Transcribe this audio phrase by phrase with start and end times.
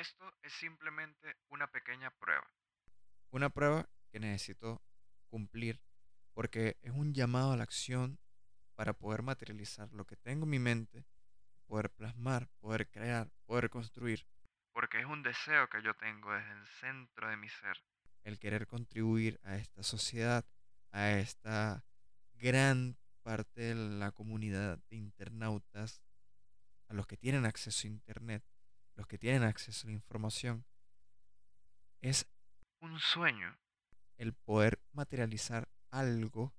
[0.00, 2.50] Esto es simplemente una pequeña prueba.
[3.32, 4.82] Una prueba que necesito
[5.28, 5.78] cumplir
[6.32, 8.18] porque es un llamado a la acción
[8.76, 11.04] para poder materializar lo que tengo en mi mente,
[11.66, 14.26] poder plasmar, poder crear, poder construir.
[14.72, 17.76] Porque es un deseo que yo tengo desde el centro de mi ser.
[18.24, 20.46] El querer contribuir a esta sociedad,
[20.92, 21.84] a esta
[22.32, 26.00] gran parte de la comunidad de internautas,
[26.88, 28.42] a los que tienen acceso a Internet,
[28.96, 30.64] los que tienen acceso a la información,
[32.00, 32.26] es
[32.80, 33.56] un sueño
[34.16, 36.54] el poder materializar algo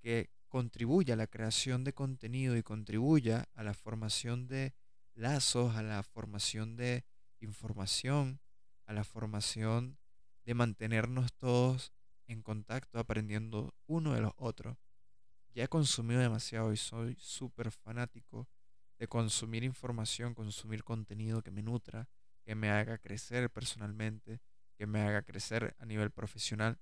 [0.00, 4.74] que contribuya a la creación de contenido y contribuya a la formación de
[5.14, 7.04] lazos, a la formación de
[7.40, 8.40] información,
[8.86, 9.98] a la formación
[10.44, 11.92] de mantenernos todos
[12.26, 14.76] en contacto, aprendiendo uno de los otros.
[15.50, 18.48] Ya he consumido demasiado y soy súper fanático
[18.98, 22.08] de consumir información, consumir contenido que me nutra,
[22.44, 24.40] que me haga crecer personalmente,
[24.76, 26.78] que me haga crecer a nivel profesional.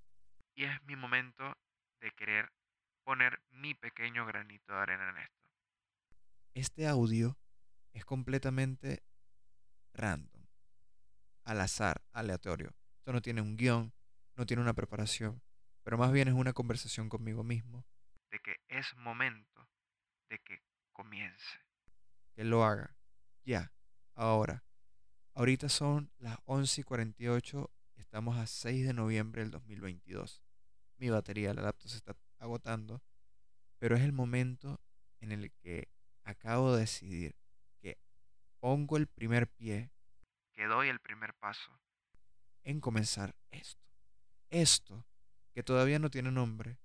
[0.55, 1.57] Y es mi momento
[2.01, 2.53] de querer
[3.05, 5.43] poner mi pequeño granito de arena en esto.
[6.55, 7.39] Este audio
[7.93, 9.03] es completamente
[9.95, 10.47] random,
[11.45, 12.75] al azar, aleatorio.
[12.99, 13.93] Esto no tiene un guion,
[14.37, 15.43] no tiene una preparación,
[15.83, 17.85] pero más bien es una conversación conmigo mismo.
[18.31, 19.69] De que es momento
[20.29, 21.59] de que comience
[22.35, 22.97] que lo haga.
[23.45, 23.73] Ya,
[24.15, 24.65] ahora.
[25.35, 30.43] Ahorita son las 11 y 48 y estamos a 6 de noviembre del 2022.
[30.99, 33.03] Mi batería la laptop se está agotando,
[33.79, 34.81] pero es el momento
[35.21, 35.89] en el que
[36.25, 37.35] acabo de decidir
[37.81, 37.99] que
[38.61, 39.91] pongo el primer pie,
[40.53, 41.73] que doy el primer paso
[42.63, 43.83] en comenzar esto.
[44.51, 45.07] Esto,
[45.55, 46.79] que todavía no tiene nombre,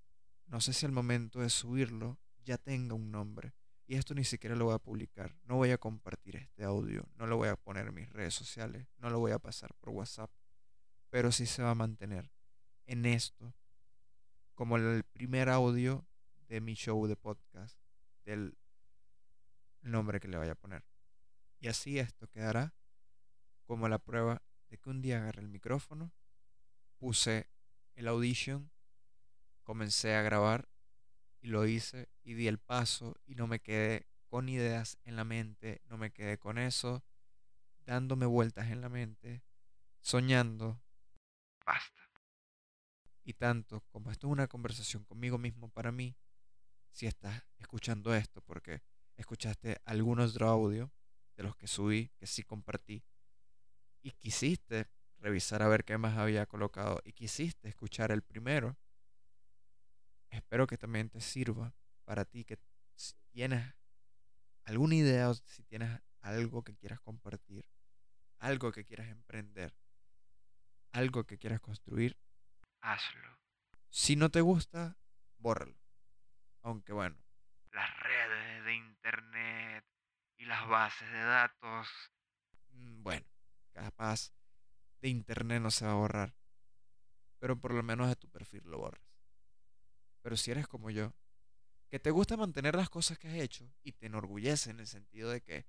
[0.48, 3.54] no sé si al momento de subirlo ya tenga un nombre
[3.88, 5.34] y esto ni siquiera lo voy a publicar.
[5.46, 7.08] No voy a compartir este audio.
[7.16, 8.86] No lo voy a poner en mis redes sociales.
[8.98, 10.30] No lo voy a pasar por WhatsApp.
[11.10, 12.30] Pero sí se va a mantener
[12.86, 13.54] en esto
[14.56, 16.06] como el primer audio
[16.50, 17.80] de mi show de podcast.
[18.26, 18.58] Del
[19.82, 20.84] nombre que le vaya a poner.
[21.61, 22.73] Y así esto quedará
[23.66, 26.11] como la prueba de que un día agarré el micrófono,
[26.98, 27.50] puse
[27.95, 28.70] el audition,
[29.64, 30.67] comencé a grabar
[31.42, 35.23] y lo hice y di el paso y no me quedé con ideas en la
[35.23, 37.03] mente, no me quedé con eso,
[37.86, 39.43] dándome vueltas en la mente,
[40.02, 40.81] soñando.
[41.65, 42.02] Basta.
[43.23, 46.15] Y tanto como esto es una conversación conmigo mismo para mí,
[46.92, 48.81] si estás escuchando esto porque
[49.15, 50.92] escuchaste algunos otro audio
[51.36, 53.04] de los que subí, que sí compartí,
[54.02, 54.87] y quisiste
[55.19, 58.77] revisar a ver qué más había colocado y quisiste escuchar el primero,
[60.30, 61.73] espero que también te sirva
[62.05, 62.60] para ti, que
[62.95, 63.73] si tienes
[64.64, 67.65] alguna idea o si tienes algo que quieras compartir,
[68.39, 69.73] algo que quieras emprender,
[70.92, 72.17] algo que quieras construir,
[72.82, 73.37] hazlo.
[73.89, 74.98] Si no te gusta,
[75.37, 75.77] bórralo.
[76.61, 77.17] Aunque bueno.
[77.71, 79.86] Las redes de internet
[80.37, 81.87] y las bases de datos.
[82.70, 83.26] Mm, bueno,
[83.71, 84.32] capaz
[85.02, 86.33] de internet no se va a borrar.
[87.39, 89.07] Pero por lo menos de tu perfil lo borras.
[90.27, 91.14] Pero si eres como yo,
[91.88, 95.30] que te gusta mantener las cosas que has hecho y te enorgullece en el sentido
[95.30, 95.65] de que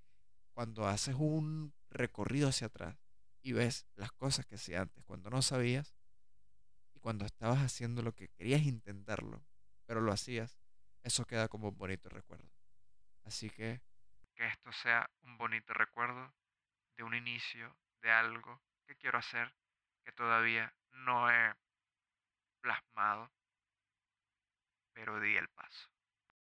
[0.51, 2.99] cuando haces un recorrido hacia atrás
[3.41, 5.95] y ves las cosas que hacías antes cuando no sabías
[6.93, 9.45] y cuando estabas haciendo lo que querías intentarlo,
[9.87, 10.59] pero lo hacías,
[11.05, 12.51] eso queda como un bonito recuerdo.
[13.23, 13.81] Así que
[14.35, 16.35] que esto sea un bonito recuerdo
[16.97, 19.55] de un inicio de algo que quiero hacer
[20.05, 21.55] que todavía no he
[22.61, 23.31] plasmado
[24.99, 25.98] pero di el paso.